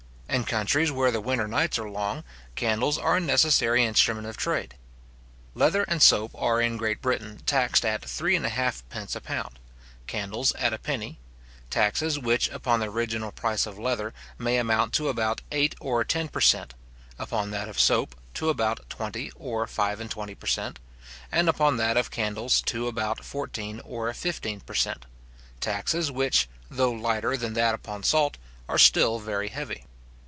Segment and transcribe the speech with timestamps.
[0.31, 2.23] In countries where the winter nights are long,
[2.55, 4.75] candles are a necessary instrument of trade.
[5.55, 9.59] Leather and soap are in Great Britain taxed at three halfpence a pound;
[10.07, 11.19] candles at a penny;
[11.69, 16.29] taxes which, upon the original price of leather, may amount to about eight or ten
[16.29, 16.75] per cent.;
[17.19, 20.79] upon that of soap, to about twenty or five and twenty per cent.;
[21.29, 25.05] and upon that of candles to about fourteen or fifteen per cent.;
[25.59, 28.37] taxes which, though lighter than that upon salt,
[28.69, 29.83] are still very heavy.